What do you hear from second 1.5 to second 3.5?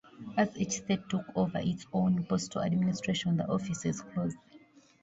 its own postal administration, the